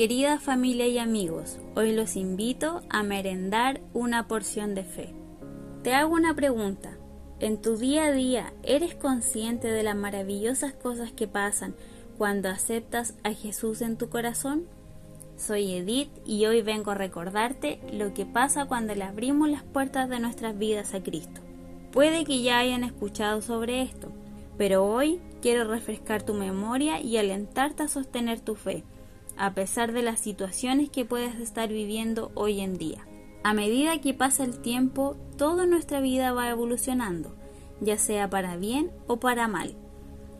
Querida 0.00 0.38
familia 0.38 0.86
y 0.86 0.96
amigos, 0.96 1.58
hoy 1.76 1.92
los 1.92 2.16
invito 2.16 2.80
a 2.88 3.02
merendar 3.02 3.82
una 3.92 4.28
porción 4.28 4.74
de 4.74 4.82
fe. 4.82 5.12
Te 5.82 5.92
hago 5.92 6.14
una 6.14 6.32
pregunta. 6.32 6.96
¿En 7.38 7.60
tu 7.60 7.76
día 7.76 8.06
a 8.06 8.10
día 8.10 8.54
eres 8.62 8.94
consciente 8.94 9.68
de 9.68 9.82
las 9.82 9.94
maravillosas 9.94 10.72
cosas 10.72 11.12
que 11.12 11.28
pasan 11.28 11.74
cuando 12.16 12.48
aceptas 12.48 13.12
a 13.24 13.34
Jesús 13.34 13.82
en 13.82 13.98
tu 13.98 14.08
corazón? 14.08 14.64
Soy 15.36 15.70
Edith 15.74 16.08
y 16.24 16.46
hoy 16.46 16.62
vengo 16.62 16.92
a 16.92 16.94
recordarte 16.94 17.78
lo 17.92 18.14
que 18.14 18.24
pasa 18.24 18.64
cuando 18.64 18.94
le 18.94 19.04
abrimos 19.04 19.50
las 19.50 19.64
puertas 19.64 20.08
de 20.08 20.18
nuestras 20.18 20.56
vidas 20.56 20.94
a 20.94 21.02
Cristo. 21.02 21.42
Puede 21.92 22.24
que 22.24 22.40
ya 22.40 22.58
hayan 22.58 22.84
escuchado 22.84 23.42
sobre 23.42 23.82
esto, 23.82 24.08
pero 24.56 24.82
hoy 24.82 25.20
quiero 25.42 25.64
refrescar 25.64 26.22
tu 26.22 26.32
memoria 26.32 27.02
y 27.02 27.18
alentarte 27.18 27.82
a 27.82 27.88
sostener 27.88 28.40
tu 28.40 28.54
fe 28.54 28.82
a 29.40 29.54
pesar 29.54 29.92
de 29.92 30.02
las 30.02 30.20
situaciones 30.20 30.90
que 30.90 31.06
puedes 31.06 31.36
estar 31.36 31.70
viviendo 31.70 32.30
hoy 32.34 32.60
en 32.60 32.76
día. 32.76 33.08
A 33.42 33.54
medida 33.54 33.98
que 33.98 34.12
pasa 34.12 34.44
el 34.44 34.60
tiempo, 34.60 35.16
toda 35.38 35.64
nuestra 35.64 36.00
vida 36.00 36.34
va 36.34 36.50
evolucionando, 36.50 37.34
ya 37.80 37.96
sea 37.96 38.28
para 38.28 38.58
bien 38.58 38.90
o 39.06 39.16
para 39.18 39.48
mal. 39.48 39.76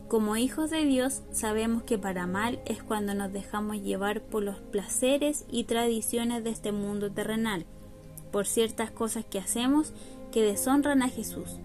Como 0.07 0.37
hijos 0.37 0.69
de 0.69 0.85
Dios 0.85 1.23
sabemos 1.31 1.81
que 1.81 1.97
para 1.97 2.27
mal 2.27 2.61
es 2.67 2.83
cuando 2.83 3.15
nos 3.15 3.33
dejamos 3.33 3.81
llevar 3.81 4.21
por 4.21 4.43
los 4.43 4.57
placeres 4.57 5.45
y 5.49 5.63
tradiciones 5.63 6.43
de 6.43 6.51
este 6.51 6.71
mundo 6.71 7.11
terrenal, 7.11 7.65
por 8.31 8.45
ciertas 8.45 8.91
cosas 8.91 9.25
que 9.25 9.39
hacemos 9.39 9.93
que 10.31 10.43
deshonran 10.43 11.01
a 11.01 11.09
Jesús. 11.09 11.57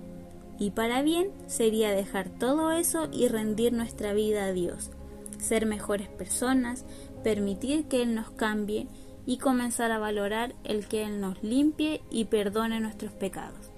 Y 0.59 0.71
para 0.71 1.03
bien 1.03 1.33
sería 1.49 1.91
dejar 1.91 2.31
todo 2.31 2.73
eso 2.73 3.11
y 3.13 3.29
rendir 3.29 3.75
nuestra 3.75 4.15
vida 4.15 4.47
a 4.47 4.53
Dios, 4.53 4.91
ser 5.39 5.67
mejores 5.67 6.09
personas, 6.09 6.85
permitir 7.27 7.87
que 7.87 8.03
Él 8.03 8.15
nos 8.15 8.31
cambie 8.31 8.87
y 9.27 9.39
comenzar 9.39 9.91
a 9.91 9.99
valorar 9.99 10.55
el 10.63 10.87
que 10.87 11.03
Él 11.03 11.21
nos 11.21 11.43
limpie 11.43 12.01
y 12.09 12.27
perdone 12.27 12.79
nuestros 12.79 13.11
pecados, 13.11 13.73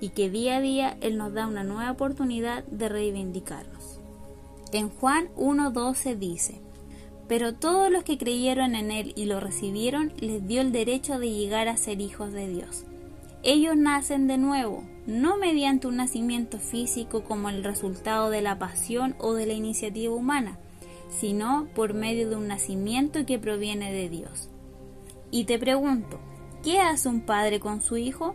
y 0.00 0.10
que 0.10 0.30
día 0.30 0.58
a 0.58 0.60
día 0.60 0.96
Él 1.00 1.16
nos 1.16 1.32
da 1.32 1.48
una 1.48 1.64
nueva 1.64 1.90
oportunidad 1.90 2.62
de 2.66 2.88
reivindicarnos. 2.88 3.98
En 4.70 4.88
Juan 4.88 5.30
1.12 5.36 6.16
dice, 6.16 6.60
Pero 7.26 7.54
todos 7.54 7.90
los 7.90 8.04
que 8.04 8.18
creyeron 8.18 8.76
en 8.76 8.92
Él 8.92 9.14
y 9.16 9.24
lo 9.24 9.40
recibieron 9.40 10.12
les 10.20 10.46
dio 10.46 10.60
el 10.60 10.70
derecho 10.70 11.18
de 11.18 11.28
llegar 11.28 11.66
a 11.66 11.76
ser 11.76 12.00
hijos 12.00 12.32
de 12.32 12.46
Dios. 12.46 12.84
Ellos 13.42 13.76
nacen 13.76 14.28
de 14.28 14.38
nuevo, 14.38 14.84
no 15.08 15.36
mediante 15.38 15.88
un 15.88 15.96
nacimiento 15.96 16.60
físico 16.60 17.24
como 17.24 17.48
el 17.48 17.64
resultado 17.64 18.30
de 18.30 18.42
la 18.42 18.60
pasión 18.60 19.16
o 19.18 19.34
de 19.34 19.46
la 19.46 19.54
iniciativa 19.54 20.14
humana, 20.14 20.56
sino 21.20 21.68
por 21.74 21.94
medio 21.94 22.28
de 22.28 22.36
un 22.36 22.48
nacimiento 22.48 23.24
que 23.26 23.38
proviene 23.38 23.92
de 23.92 24.08
Dios. 24.08 24.48
Y 25.30 25.44
te 25.44 25.58
pregunto, 25.58 26.18
¿qué 26.62 26.80
hace 26.80 27.08
un 27.08 27.20
padre 27.20 27.60
con 27.60 27.80
su 27.80 27.96
hijo? 27.96 28.34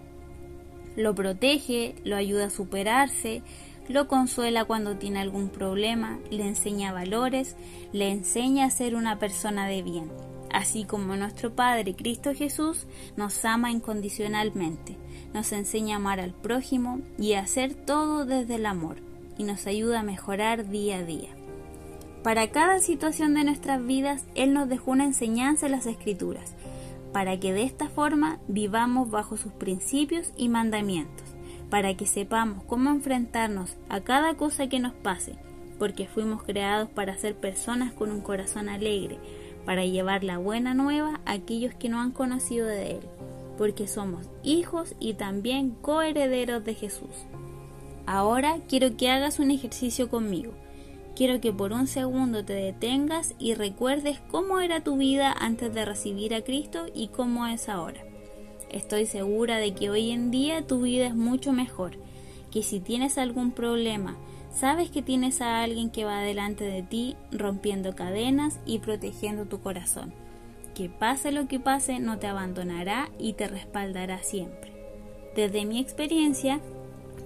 Lo 0.95 1.13
protege, 1.13 1.95
lo 2.03 2.15
ayuda 2.15 2.45
a 2.45 2.49
superarse, 2.49 3.43
lo 3.87 4.07
consuela 4.07 4.65
cuando 4.65 4.97
tiene 4.97 5.19
algún 5.19 5.49
problema, 5.49 6.19
le 6.29 6.47
enseña 6.47 6.91
valores, 6.91 7.55
le 7.93 8.11
enseña 8.11 8.65
a 8.65 8.71
ser 8.71 8.95
una 8.95 9.19
persona 9.19 9.67
de 9.67 9.81
bien, 9.81 10.11
así 10.51 10.83
como 10.83 11.15
nuestro 11.15 11.55
Padre 11.55 11.95
Cristo 11.95 12.33
Jesús 12.33 12.87
nos 13.15 13.45
ama 13.45 13.71
incondicionalmente, 13.71 14.97
nos 15.33 15.51
enseña 15.51 15.95
a 15.95 15.97
amar 15.97 16.19
al 16.19 16.33
prójimo 16.33 17.01
y 17.17 17.33
a 17.33 17.41
hacer 17.41 17.75
todo 17.75 18.25
desde 18.25 18.55
el 18.55 18.65
amor, 18.65 18.97
y 19.37 19.43
nos 19.43 19.67
ayuda 19.67 19.99
a 19.99 20.03
mejorar 20.03 20.67
día 20.67 20.97
a 20.97 21.03
día. 21.03 21.36
Para 22.27 22.49
cada 22.49 22.79
situación 22.79 23.35
de 23.35 23.45
nuestras 23.45 23.85
vidas, 23.85 24.25
Él 24.35 24.51
nos 24.51 24.67
dejó 24.67 24.91
una 24.91 25.05
enseñanza 25.05 25.67
en 25.67 25.71
las 25.71 25.85
Escrituras, 25.85 26.55
para 27.13 27.39
que 27.39 27.53
de 27.53 27.63
esta 27.63 27.87
forma 27.87 28.37
vivamos 28.49 29.09
bajo 29.09 29.37
sus 29.37 29.53
principios 29.53 30.33
y 30.35 30.49
mandamientos, 30.49 31.25
para 31.69 31.95
que 31.95 32.05
sepamos 32.05 32.65
cómo 32.65 32.89
enfrentarnos 32.89 33.77
a 33.87 34.01
cada 34.01 34.33
cosa 34.33 34.67
que 34.67 34.81
nos 34.81 34.91
pase, 34.91 35.35
porque 35.79 36.05
fuimos 36.05 36.43
creados 36.43 36.89
para 36.89 37.17
ser 37.17 37.33
personas 37.33 37.93
con 37.93 38.11
un 38.11 38.19
corazón 38.19 38.67
alegre, 38.67 39.19
para 39.65 39.85
llevar 39.85 40.25
la 40.25 40.37
buena 40.37 40.73
nueva 40.73 41.21
a 41.23 41.31
aquellos 41.31 41.75
que 41.75 41.87
no 41.87 42.01
han 42.01 42.11
conocido 42.11 42.67
de 42.67 42.97
Él, 42.97 43.03
porque 43.57 43.87
somos 43.87 44.29
hijos 44.43 44.95
y 44.99 45.13
también 45.13 45.69
coherederos 45.69 46.65
de 46.65 46.73
Jesús. 46.73 47.25
Ahora 48.05 48.57
quiero 48.67 48.97
que 48.97 49.09
hagas 49.09 49.39
un 49.39 49.49
ejercicio 49.49 50.09
conmigo 50.09 50.51
Quiero 51.17 51.41
que 51.41 51.51
por 51.51 51.73
un 51.73 51.87
segundo 51.87 52.45
te 52.45 52.53
detengas 52.53 53.33
y 53.39 53.55
recuerdes 53.55 54.19
cómo 54.29 54.59
era 54.59 54.81
tu 54.81 54.97
vida 54.97 55.33
antes 55.35 55.73
de 55.73 55.83
recibir 55.83 56.35
a 56.35 56.43
Cristo 56.43 56.85
y 56.93 57.07
cómo 57.07 57.47
es 57.47 57.69
ahora. 57.69 58.01
Estoy 58.69 59.07
segura 59.07 59.57
de 59.57 59.73
que 59.73 59.89
hoy 59.89 60.11
en 60.11 60.29
día 60.29 60.61
tu 60.67 60.83
vida 60.83 61.07
es 61.07 61.15
mucho 61.15 61.53
mejor, 61.53 61.97
que 62.51 62.61
si 62.61 62.79
tienes 62.79 63.17
algún 63.17 63.51
problema, 63.51 64.15
sabes 64.51 64.91
que 64.91 65.01
tienes 65.01 65.41
a 65.41 65.63
alguien 65.63 65.89
que 65.89 66.05
va 66.05 66.21
delante 66.21 66.65
de 66.65 66.83
ti 66.83 67.15
rompiendo 67.31 67.95
cadenas 67.95 68.59
y 68.67 68.77
protegiendo 68.77 69.45
tu 69.45 69.59
corazón. 69.59 70.13
Que 70.75 70.87
pase 70.87 71.31
lo 71.31 71.47
que 71.47 71.59
pase, 71.59 71.97
no 71.97 72.19
te 72.19 72.27
abandonará 72.27 73.09
y 73.17 73.33
te 73.33 73.47
respaldará 73.47 74.21
siempre. 74.21 74.71
Desde 75.35 75.65
mi 75.65 75.79
experiencia, 75.79 76.59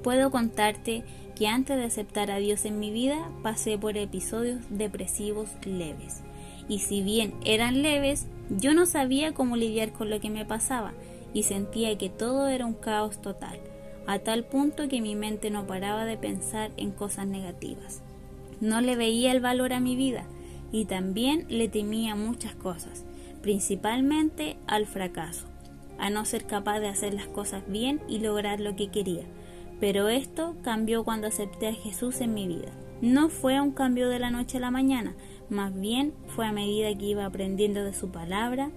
puedo 0.02 0.31
contarte 0.31 1.03
que 1.34 1.47
antes 1.47 1.78
de 1.78 1.86
aceptar 1.86 2.31
a 2.31 2.38
Dios 2.38 2.66
en 2.66 2.80
mi 2.80 2.92
vida 2.92 3.30
pasé 3.44 3.78
por 3.78 3.97
episodios 3.97 4.59
depresivos 4.69 5.50
leves. 5.66 6.22
Y 6.68 6.80
si 6.80 7.02
bien 7.02 7.34
eran 7.46 7.81
leves, 7.81 8.28
yo 8.50 8.74
no 8.74 8.86
sabía 8.86 9.34
cómo 9.34 9.56
lidiar 9.58 9.91
con 9.91 10.09
lo 10.09 10.20
que 10.20 10.30
me 10.30 10.46
pasaba 10.46 10.94
y 11.34 11.44
sentía 11.44 11.97
que 11.97 12.09
todo 12.09 12.47
era 12.47 12.66
un 12.66 12.74
caos 12.74 13.22
total, 13.22 13.59
a 14.08 14.20
tal 14.20 14.44
punto 14.44 14.88
que 14.88 15.02
mi 15.02 15.16
mente 15.16 15.50
no 15.50 15.68
paraba 15.68 16.06
de 16.06 16.18
pensar 16.18 16.72
en 16.78 16.91
cosas 16.91 17.28
negativas. 17.28 18.02
No 18.59 18.81
le 18.81 18.96
veía 18.96 19.31
el 19.31 19.40
valor 19.40 19.74
a 19.74 19.80
mi 19.80 19.96
vida 19.96 20.25
y 20.72 20.86
también 20.86 21.46
le 21.50 21.68
temía 21.68 22.16
muchas 22.16 22.56
cosas, 22.56 23.06
principalmente 23.41 24.58
al 24.68 24.86
fracaso, 24.86 25.47
a 25.97 26.09
no 26.09 26.25
ser 26.25 26.46
capaz 26.46 26.80
de 26.80 26.88
hacer 26.88 27.14
las 27.14 27.28
cosas 27.28 27.64
bien 27.68 28.02
y 28.08 28.20
lograr 28.20 28.59
lo 28.59 28.75
que 28.75 28.90
quería 28.90 29.24
pero 29.81 30.09
esto 30.09 30.56
cambió 30.62 31.03
cuando 31.03 31.28
acepté 31.28 31.68
a 31.68 31.74
Jesús 31.74 32.22
en 32.22 32.36
mi 32.36 32.47
vida. 32.47 32.72
No 33.02 33.30
fue 33.30 33.59
un 33.59 33.72
cambio 33.72 34.09
de 34.09 34.19
la 34.19 34.30
noche 34.30 34.58
a 34.58 34.62
la 34.62 34.69
mañana, 34.69 35.16
más 35.50 35.78
bien 35.78 36.14
fue 36.28 36.46
a 36.46 36.52
medida 36.52 36.96
que 36.96 37.08
iba 37.08 37.25
aprendiendo 37.25 37.84
de 37.84 37.94
su 37.94 38.09
palabra, 38.09 38.70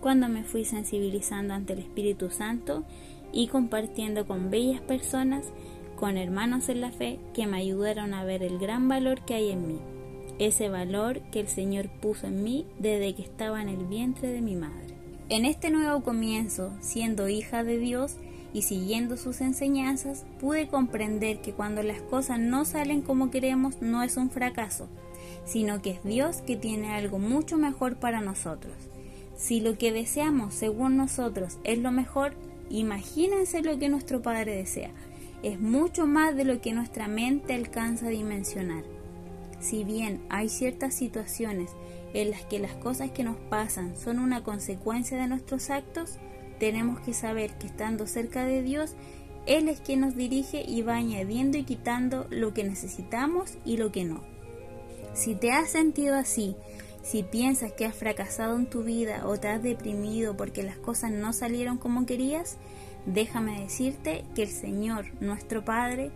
cuando 0.00 0.28
me 0.28 0.44
fui 0.44 0.64
sensibilizando 0.64 1.52
ante 1.52 1.72
el 1.72 1.80
Espíritu 1.80 2.30
Santo 2.30 2.84
y 3.32 3.48
compartiendo 3.48 4.24
con 4.24 4.50
bellas 4.50 4.80
personas, 4.80 5.52
con 5.96 6.16
hermanos 6.16 6.68
en 6.68 6.80
la 6.80 6.92
fe, 6.92 7.18
que 7.34 7.46
me 7.48 7.56
ayudaron 7.56 8.14
a 8.14 8.24
ver 8.24 8.44
el 8.44 8.58
gran 8.58 8.88
valor 8.88 9.24
que 9.24 9.34
hay 9.34 9.50
en 9.50 9.66
mí, 9.66 9.80
ese 10.38 10.68
valor 10.68 11.22
que 11.32 11.40
el 11.40 11.48
Señor 11.48 11.88
puso 12.00 12.28
en 12.28 12.44
mí 12.44 12.66
desde 12.78 13.14
que 13.14 13.22
estaba 13.22 13.60
en 13.62 13.68
el 13.68 13.84
vientre 13.86 14.28
de 14.28 14.40
mi 14.40 14.54
madre. 14.54 14.94
En 15.28 15.44
este 15.44 15.70
nuevo 15.70 16.02
comienzo, 16.02 16.72
siendo 16.80 17.28
hija 17.28 17.64
de 17.64 17.78
Dios, 17.78 18.16
y 18.52 18.62
siguiendo 18.62 19.16
sus 19.16 19.40
enseñanzas 19.40 20.24
pude 20.40 20.68
comprender 20.68 21.40
que 21.40 21.52
cuando 21.52 21.82
las 21.82 22.00
cosas 22.02 22.38
no 22.38 22.64
salen 22.64 23.02
como 23.02 23.30
queremos 23.30 23.80
no 23.80 24.02
es 24.02 24.16
un 24.16 24.30
fracaso, 24.30 24.88
sino 25.44 25.80
que 25.80 25.90
es 25.90 26.04
Dios 26.04 26.42
que 26.46 26.56
tiene 26.56 26.92
algo 26.92 27.18
mucho 27.18 27.56
mejor 27.56 27.96
para 27.96 28.20
nosotros. 28.20 28.74
Si 29.36 29.60
lo 29.60 29.76
que 29.78 29.92
deseamos 29.92 30.54
según 30.54 30.96
nosotros 30.96 31.58
es 31.64 31.78
lo 31.78 31.90
mejor, 31.90 32.34
imagínense 32.70 33.62
lo 33.62 33.78
que 33.78 33.88
nuestro 33.88 34.22
Padre 34.22 34.56
desea. 34.56 34.90
Es 35.42 35.58
mucho 35.58 36.06
más 36.06 36.36
de 36.36 36.44
lo 36.44 36.60
que 36.60 36.72
nuestra 36.72 37.08
mente 37.08 37.54
alcanza 37.54 38.06
a 38.06 38.10
dimensionar. 38.10 38.84
Si 39.58 39.82
bien 39.82 40.22
hay 40.28 40.48
ciertas 40.48 40.94
situaciones 40.94 41.70
en 42.14 42.30
las 42.30 42.44
que 42.44 42.58
las 42.58 42.74
cosas 42.74 43.10
que 43.10 43.24
nos 43.24 43.36
pasan 43.36 43.96
son 43.96 44.18
una 44.18 44.44
consecuencia 44.44 45.18
de 45.18 45.26
nuestros 45.26 45.70
actos, 45.70 46.18
tenemos 46.62 47.00
que 47.00 47.12
saber 47.12 47.54
que 47.54 47.66
estando 47.66 48.06
cerca 48.06 48.44
de 48.44 48.62
Dios, 48.62 48.94
Él 49.46 49.68
es 49.68 49.80
quien 49.80 49.98
nos 49.98 50.14
dirige 50.14 50.62
y 50.64 50.82
va 50.82 50.94
añadiendo 50.94 51.58
y 51.58 51.64
quitando 51.64 52.28
lo 52.30 52.54
que 52.54 52.62
necesitamos 52.62 53.58
y 53.64 53.78
lo 53.78 53.90
que 53.90 54.04
no. 54.04 54.20
Si 55.12 55.34
te 55.34 55.50
has 55.50 55.70
sentido 55.70 56.14
así, 56.14 56.54
si 57.02 57.24
piensas 57.24 57.72
que 57.72 57.84
has 57.84 57.96
fracasado 57.96 58.54
en 58.54 58.66
tu 58.66 58.84
vida 58.84 59.26
o 59.26 59.36
te 59.38 59.48
has 59.48 59.60
deprimido 59.60 60.36
porque 60.36 60.62
las 60.62 60.76
cosas 60.76 61.10
no 61.10 61.32
salieron 61.32 61.78
como 61.78 62.06
querías, 62.06 62.58
déjame 63.06 63.62
decirte 63.62 64.24
que 64.36 64.44
el 64.44 64.50
Señor, 64.50 65.06
nuestro 65.20 65.64
Padre, 65.64 66.12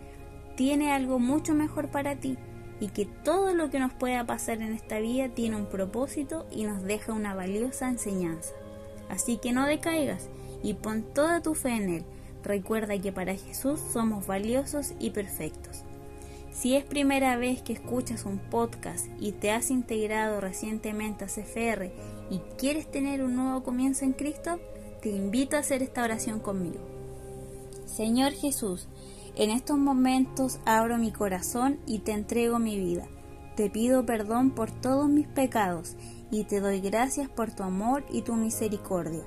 tiene 0.55 0.93
algo 0.93 1.19
mucho 1.19 1.55
mejor 1.55 1.89
para 1.89 2.15
ti 2.15 2.37
y 2.79 2.87
que 2.87 3.05
todo 3.05 3.53
lo 3.53 3.69
que 3.69 3.79
nos 3.79 3.91
pueda 3.91 4.25
pasar 4.25 4.61
en 4.61 4.71
esta 4.71 4.99
vida 4.99 5.27
tiene 5.27 5.57
un 5.57 5.65
propósito 5.65 6.47
y 6.49 6.63
nos 6.63 6.83
deja 6.83 7.11
una 7.11 7.35
valiosa 7.35 7.89
enseñanza. 7.89 8.53
Así 9.09 9.37
que 9.37 9.51
no 9.51 9.65
decaigas 9.65 10.29
y 10.63 10.73
pon 10.73 11.03
toda 11.13 11.41
tu 11.41 11.55
fe 11.55 11.75
en 11.75 11.89
Él. 11.89 12.05
Recuerda 12.43 12.99
que 12.99 13.11
para 13.11 13.35
Jesús 13.35 13.79
somos 13.91 14.25
valiosos 14.27 14.93
y 14.99 15.09
perfectos. 15.09 15.83
Si 16.51 16.75
es 16.75 16.83
primera 16.83 17.37
vez 17.37 17.61
que 17.61 17.73
escuchas 17.73 18.25
un 18.25 18.39
podcast 18.39 19.05
y 19.19 19.31
te 19.31 19.51
has 19.51 19.69
integrado 19.69 20.41
recientemente 20.41 21.23
a 21.23 21.27
CFR 21.27 21.91
y 22.31 22.39
quieres 22.57 22.89
tener 22.89 23.23
un 23.23 23.35
nuevo 23.35 23.61
comienzo 23.63 24.05
en 24.05 24.13
Cristo, 24.13 24.59
te 25.01 25.09
invito 25.09 25.55
a 25.55 25.59
hacer 25.59 25.83
esta 25.83 26.03
oración 26.03 26.39
conmigo. 26.39 26.79
Señor 27.85 28.31
Jesús, 28.31 28.87
en 29.35 29.51
estos 29.51 29.77
momentos 29.77 30.59
abro 30.65 30.97
mi 30.97 31.11
corazón 31.11 31.79
y 31.85 31.99
te 31.99 32.13
entrego 32.13 32.57
mi 32.57 32.79
vida. 32.79 33.07
Te 33.55 33.69
pido 33.69 34.03
perdón 34.05 34.51
por 34.51 34.71
todos 34.71 35.09
mis 35.09 35.27
pecados 35.27 35.95
y 36.31 36.43
te 36.45 36.59
doy 36.59 36.79
gracias 36.79 37.29
por 37.29 37.51
tu 37.51 37.61
amor 37.61 38.03
y 38.09 38.23
tu 38.23 38.33
misericordia. 38.33 39.23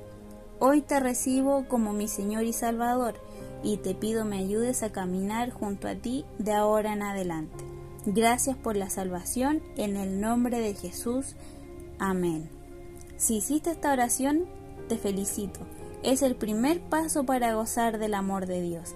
Hoy 0.63 0.83
te 0.83 1.01
recibo 1.01 1.67
como 1.69 1.95
mi 1.95 2.07
Señor 2.07 2.45
y 2.45 2.53
Salvador 2.53 3.15
y 3.63 3.79
te 3.79 3.95
pido 3.95 4.27
me 4.27 4.37
ayudes 4.37 4.83
a 4.83 4.93
caminar 4.93 5.51
junto 5.51 5.89
a 5.89 5.95
ti 5.95 6.27
de 6.39 6.53
ahora 6.53 6.93
en 6.93 7.03
adelante. 7.03 7.65
Gracias 8.05 8.59
por 8.59 8.77
la 8.77 8.91
salvación 8.91 9.63
en 9.79 9.97
el 9.97 10.21
nombre 10.21 10.61
de 10.61 10.75
Jesús. 10.75 11.35
Amén. 11.99 12.51
Si 13.17 13.37
hiciste 13.37 13.71
esta 13.71 13.91
oración, 13.91 14.45
te 14.87 14.99
felicito. 14.99 15.61
Es 16.03 16.21
el 16.21 16.37
primer 16.37 16.83
paso 16.83 17.25
para 17.25 17.55
gozar 17.55 17.99
del 17.99 18.13
amor 18.13 18.45
de 18.47 18.61
Dios. 18.61 18.95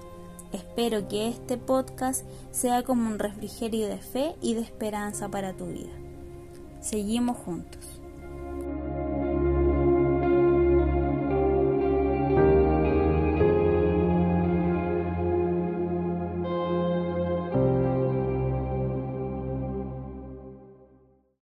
Espero 0.52 1.08
que 1.08 1.28
este 1.28 1.56
podcast 1.56 2.26
sea 2.50 2.82
como 2.82 3.08
un 3.08 3.18
refrigerio 3.18 3.88
de 3.88 3.98
fe 3.98 4.36
y 4.42 4.52
de 4.52 4.60
esperanza 4.60 5.30
para 5.30 5.54
tu 5.54 5.64
vida. 5.64 5.92
Seguimos 6.82 7.38
juntos. 7.38 7.93